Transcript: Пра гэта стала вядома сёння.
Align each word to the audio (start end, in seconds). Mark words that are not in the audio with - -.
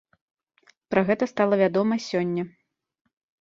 Пра 0.93 1.03
гэта 1.09 1.27
стала 1.33 1.59
вядома 1.63 1.99
сёння. 2.07 2.43